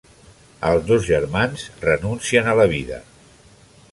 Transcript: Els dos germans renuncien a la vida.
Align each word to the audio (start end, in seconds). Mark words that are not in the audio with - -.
Els 0.69 0.87
dos 0.87 1.03
germans 1.09 1.67
renuncien 1.85 2.51
a 2.53 2.55
la 2.63 2.67
vida. 2.75 3.01